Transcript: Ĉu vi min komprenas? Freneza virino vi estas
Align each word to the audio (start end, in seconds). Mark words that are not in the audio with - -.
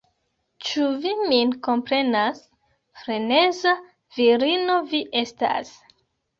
Ĉu 0.69 0.87
vi 1.03 1.11
min 1.31 1.51
komprenas? 1.67 2.41
Freneza 3.03 3.77
virino 4.19 4.83
vi 4.91 5.07
estas 5.25 5.75